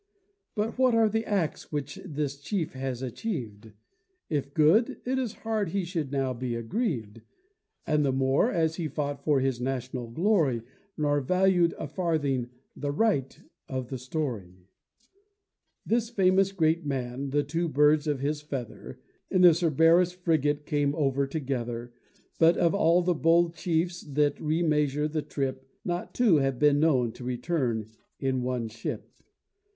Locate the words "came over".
20.65-21.27